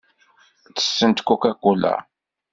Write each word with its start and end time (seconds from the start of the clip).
Ttessent 0.65 1.19
Coca-Cola. 1.27 1.95